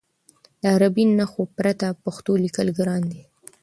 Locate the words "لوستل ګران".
2.41-3.01